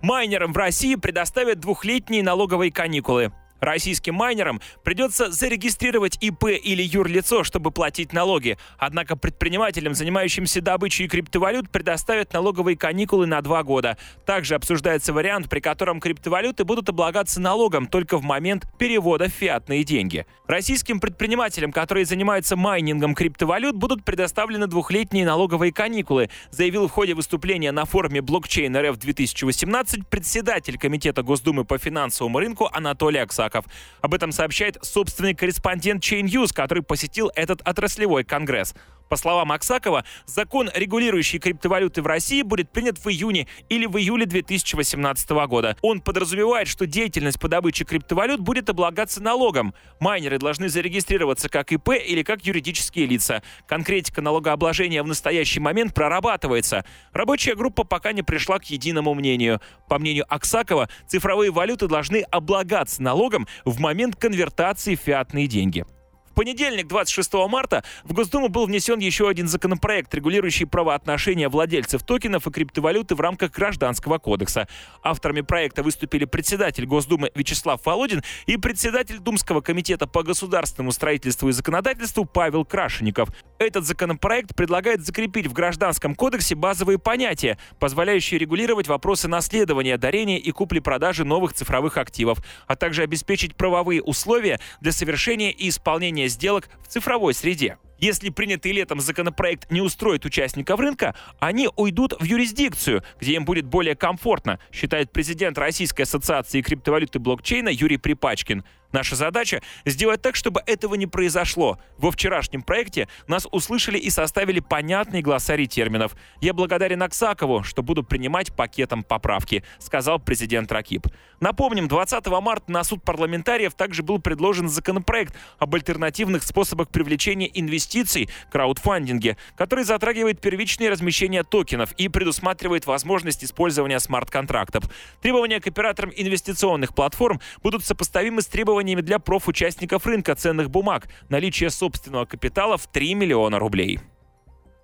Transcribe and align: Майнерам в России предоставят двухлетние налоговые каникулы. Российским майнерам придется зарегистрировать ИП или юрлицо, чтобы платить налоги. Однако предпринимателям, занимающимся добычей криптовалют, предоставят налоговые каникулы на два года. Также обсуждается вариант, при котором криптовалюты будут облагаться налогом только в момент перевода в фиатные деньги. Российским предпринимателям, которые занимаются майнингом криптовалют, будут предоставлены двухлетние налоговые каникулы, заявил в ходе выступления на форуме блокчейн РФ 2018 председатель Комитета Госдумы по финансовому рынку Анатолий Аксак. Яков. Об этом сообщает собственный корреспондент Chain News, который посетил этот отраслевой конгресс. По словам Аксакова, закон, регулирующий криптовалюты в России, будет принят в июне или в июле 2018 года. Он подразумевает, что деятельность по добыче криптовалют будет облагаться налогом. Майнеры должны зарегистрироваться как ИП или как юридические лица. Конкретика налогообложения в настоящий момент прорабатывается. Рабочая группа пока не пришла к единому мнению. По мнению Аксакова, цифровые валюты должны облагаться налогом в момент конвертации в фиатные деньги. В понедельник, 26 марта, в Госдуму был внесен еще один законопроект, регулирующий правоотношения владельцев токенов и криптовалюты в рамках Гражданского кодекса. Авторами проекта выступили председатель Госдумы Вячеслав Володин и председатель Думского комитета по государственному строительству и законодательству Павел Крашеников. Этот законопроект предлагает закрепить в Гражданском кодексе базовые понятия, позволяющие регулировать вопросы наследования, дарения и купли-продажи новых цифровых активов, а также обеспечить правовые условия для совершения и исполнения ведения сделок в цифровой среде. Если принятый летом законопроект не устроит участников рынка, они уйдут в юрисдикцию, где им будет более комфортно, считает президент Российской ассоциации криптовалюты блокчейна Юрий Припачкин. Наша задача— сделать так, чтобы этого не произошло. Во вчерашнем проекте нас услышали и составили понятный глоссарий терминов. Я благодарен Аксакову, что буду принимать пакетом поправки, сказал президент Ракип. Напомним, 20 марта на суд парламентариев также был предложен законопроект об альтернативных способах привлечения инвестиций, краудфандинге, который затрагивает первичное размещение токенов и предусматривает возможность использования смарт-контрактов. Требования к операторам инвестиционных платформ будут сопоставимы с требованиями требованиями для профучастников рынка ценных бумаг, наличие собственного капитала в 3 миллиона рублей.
Майнерам 0.00 0.52
в 0.52 0.56
России 0.56 0.96
предоставят 0.96 1.60
двухлетние 1.60 2.22
налоговые 2.22 2.72
каникулы. 2.72 3.32
Российским 3.62 4.16
майнерам 4.16 4.60
придется 4.82 5.30
зарегистрировать 5.30 6.18
ИП 6.20 6.46
или 6.46 6.82
юрлицо, 6.82 7.44
чтобы 7.44 7.70
платить 7.70 8.12
налоги. 8.12 8.58
Однако 8.76 9.14
предпринимателям, 9.16 9.94
занимающимся 9.94 10.60
добычей 10.60 11.06
криптовалют, 11.06 11.70
предоставят 11.70 12.32
налоговые 12.32 12.76
каникулы 12.76 13.26
на 13.26 13.40
два 13.40 13.62
года. 13.62 13.96
Также 14.26 14.56
обсуждается 14.56 15.12
вариант, 15.12 15.48
при 15.48 15.60
котором 15.60 16.00
криптовалюты 16.00 16.64
будут 16.64 16.88
облагаться 16.88 17.40
налогом 17.40 17.86
только 17.86 18.18
в 18.18 18.24
момент 18.24 18.66
перевода 18.78 19.26
в 19.26 19.32
фиатные 19.32 19.84
деньги. 19.84 20.26
Российским 20.48 20.98
предпринимателям, 20.98 21.70
которые 21.70 22.04
занимаются 22.04 22.56
майнингом 22.56 23.14
криптовалют, 23.14 23.76
будут 23.76 24.04
предоставлены 24.04 24.66
двухлетние 24.66 25.24
налоговые 25.24 25.72
каникулы, 25.72 26.30
заявил 26.50 26.88
в 26.88 26.90
ходе 26.90 27.14
выступления 27.14 27.70
на 27.70 27.84
форуме 27.84 28.22
блокчейн 28.22 28.76
РФ 28.76 28.96
2018 28.96 30.08
председатель 30.08 30.78
Комитета 30.78 31.22
Госдумы 31.22 31.64
по 31.64 31.78
финансовому 31.78 32.40
рынку 32.40 32.68
Анатолий 32.72 33.20
Аксак. 33.20 33.51
Яков. 33.52 33.66
Об 34.00 34.14
этом 34.14 34.32
сообщает 34.32 34.78
собственный 34.82 35.34
корреспондент 35.34 36.02
Chain 36.02 36.24
News, 36.24 36.52
который 36.52 36.82
посетил 36.82 37.30
этот 37.34 37.60
отраслевой 37.62 38.24
конгресс. 38.24 38.74
По 39.12 39.16
словам 39.16 39.52
Аксакова, 39.52 40.06
закон, 40.24 40.70
регулирующий 40.74 41.38
криптовалюты 41.38 42.00
в 42.00 42.06
России, 42.06 42.40
будет 42.40 42.70
принят 42.70 42.96
в 42.96 43.06
июне 43.10 43.46
или 43.68 43.84
в 43.84 43.98
июле 43.98 44.24
2018 44.24 45.30
года. 45.48 45.76
Он 45.82 46.00
подразумевает, 46.00 46.66
что 46.66 46.86
деятельность 46.86 47.38
по 47.38 47.46
добыче 47.46 47.84
криптовалют 47.84 48.40
будет 48.40 48.70
облагаться 48.70 49.22
налогом. 49.22 49.74
Майнеры 50.00 50.38
должны 50.38 50.70
зарегистрироваться 50.70 51.50
как 51.50 51.72
ИП 51.72 51.90
или 51.90 52.22
как 52.22 52.46
юридические 52.46 53.04
лица. 53.04 53.42
Конкретика 53.68 54.22
налогообложения 54.22 55.02
в 55.02 55.06
настоящий 55.06 55.60
момент 55.60 55.92
прорабатывается. 55.92 56.86
Рабочая 57.12 57.54
группа 57.54 57.84
пока 57.84 58.12
не 58.12 58.22
пришла 58.22 58.60
к 58.60 58.64
единому 58.70 59.12
мнению. 59.12 59.60
По 59.90 59.98
мнению 59.98 60.24
Аксакова, 60.26 60.88
цифровые 61.06 61.50
валюты 61.50 61.86
должны 61.86 62.22
облагаться 62.30 63.02
налогом 63.02 63.46
в 63.66 63.78
момент 63.78 64.16
конвертации 64.16 64.94
в 64.94 65.00
фиатные 65.00 65.48
деньги. 65.48 65.84
В 66.32 66.34
понедельник, 66.34 66.86
26 66.86 67.34
марта, 67.50 67.84
в 68.04 68.14
Госдуму 68.14 68.48
был 68.48 68.64
внесен 68.64 68.98
еще 69.00 69.28
один 69.28 69.48
законопроект, 69.48 70.14
регулирующий 70.14 70.64
правоотношения 70.64 71.50
владельцев 71.50 72.02
токенов 72.04 72.46
и 72.46 72.50
криптовалюты 72.50 73.14
в 73.14 73.20
рамках 73.20 73.50
Гражданского 73.52 74.16
кодекса. 74.16 74.66
Авторами 75.02 75.42
проекта 75.42 75.82
выступили 75.82 76.24
председатель 76.24 76.86
Госдумы 76.86 77.30
Вячеслав 77.34 77.84
Володин 77.84 78.22
и 78.46 78.56
председатель 78.56 79.18
Думского 79.18 79.60
комитета 79.60 80.06
по 80.06 80.22
государственному 80.22 80.92
строительству 80.92 81.50
и 81.50 81.52
законодательству 81.52 82.24
Павел 82.24 82.64
Крашеников. 82.64 83.28
Этот 83.58 83.84
законопроект 83.84 84.56
предлагает 84.56 85.04
закрепить 85.04 85.46
в 85.46 85.52
Гражданском 85.52 86.14
кодексе 86.14 86.54
базовые 86.54 86.98
понятия, 86.98 87.58
позволяющие 87.78 88.38
регулировать 88.38 88.88
вопросы 88.88 89.28
наследования, 89.28 89.98
дарения 89.98 90.38
и 90.38 90.50
купли-продажи 90.50 91.26
новых 91.26 91.52
цифровых 91.52 91.98
активов, 91.98 92.38
а 92.66 92.74
также 92.74 93.02
обеспечить 93.02 93.54
правовые 93.54 94.02
условия 94.02 94.60
для 94.80 94.92
совершения 94.92 95.50
и 95.50 95.68
исполнения 95.68 96.21
ведения 96.22 96.28
сделок 96.28 96.68
в 96.82 96.88
цифровой 96.88 97.34
среде. 97.34 97.78
Если 97.98 98.30
принятый 98.30 98.72
летом 98.72 99.00
законопроект 99.00 99.70
не 99.70 99.80
устроит 99.80 100.24
участников 100.24 100.80
рынка, 100.80 101.14
они 101.38 101.68
уйдут 101.76 102.14
в 102.18 102.24
юрисдикцию, 102.24 103.04
где 103.20 103.34
им 103.34 103.44
будет 103.44 103.64
более 103.66 103.94
комфортно, 103.94 104.58
считает 104.72 105.12
президент 105.12 105.56
Российской 105.56 106.02
ассоциации 106.02 106.62
криптовалюты 106.62 107.20
блокчейна 107.20 107.68
Юрий 107.68 107.98
Припачкин. 107.98 108.64
Наша 108.92 109.16
задача— 109.16 109.62
сделать 109.86 110.20
так, 110.20 110.36
чтобы 110.36 110.62
этого 110.66 110.94
не 110.94 111.06
произошло. 111.06 111.78
Во 111.96 112.10
вчерашнем 112.10 112.62
проекте 112.62 113.08
нас 113.26 113.48
услышали 113.50 113.98
и 113.98 114.10
составили 114.10 114.60
понятный 114.60 115.22
глоссарий 115.22 115.66
терминов. 115.66 116.14
Я 116.40 116.52
благодарен 116.52 117.02
Аксакову, 117.02 117.62
что 117.62 117.82
буду 117.82 118.04
принимать 118.04 118.54
пакетом 118.54 119.02
поправки, 119.02 119.64
сказал 119.78 120.18
президент 120.18 120.70
Ракип. 120.70 121.06
Напомним, 121.40 121.88
20 121.88 122.26
марта 122.26 122.70
на 122.70 122.84
суд 122.84 123.02
парламентариев 123.02 123.74
также 123.74 124.02
был 124.02 124.18
предложен 124.20 124.68
законопроект 124.68 125.34
об 125.58 125.74
альтернативных 125.74 126.42
способах 126.42 126.90
привлечения 126.90 127.50
инвестиций, 127.52 128.28
краудфандинге, 128.50 129.38
который 129.56 129.84
затрагивает 129.84 130.40
первичное 130.40 130.90
размещение 130.90 131.42
токенов 131.44 131.92
и 131.92 132.08
предусматривает 132.08 132.86
возможность 132.86 133.42
использования 133.42 133.98
смарт-контрактов. 133.98 134.84
Требования 135.22 135.60
к 135.60 135.66
операторам 135.66 136.12
инвестиционных 136.14 136.94
платформ 136.94 137.40
будут 137.62 137.84
сопоставимы 137.84 138.42
с 138.42 138.46
требованиями 138.46 138.81
требованиями 138.82 139.00
для 139.00 139.18
профучастников 139.18 140.06
рынка 140.06 140.34
ценных 140.34 140.68
бумаг, 140.68 141.08
наличие 141.28 141.70
собственного 141.70 142.24
капитала 142.24 142.76
в 142.76 142.86
3 142.88 143.14
миллиона 143.14 143.58
рублей. 143.58 144.00